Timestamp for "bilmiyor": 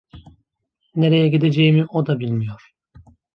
2.19-2.73